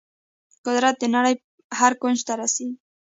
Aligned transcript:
قدرت 0.65 0.95
د 0.99 1.03
نړۍ 1.15 1.33
هر 1.79 1.91
کونج 2.01 2.19
ته 2.27 2.33
رسیږي. 2.41 2.75